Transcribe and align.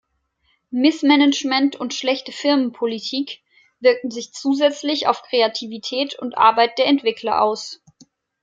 Missmanagement 0.71 1.75
und 1.75 1.93
schlechte 1.93 2.31
Firmenpolitik 2.31 3.43
wirkten 3.81 4.09
sich 4.09 4.33
zusätzlich 4.33 5.05
auf 5.05 5.21
Kreativität 5.21 6.17
und 6.17 6.39
Arbeit 6.39 6.79
der 6.79 6.87
Entwickler 6.87 7.39
aus. 7.43 7.83